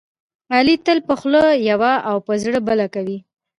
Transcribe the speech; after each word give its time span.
علي 0.55 0.75
تل 0.85 0.97
په 1.07 1.13
خوله 1.19 1.43
یوه 1.69 1.91
او 2.09 2.17
په 2.25 2.33
زړه 2.43 2.59
بله 2.67 2.85
کوي. 2.95 3.17